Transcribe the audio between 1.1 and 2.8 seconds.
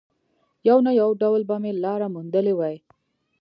ډول به مې لاره موندلې وای.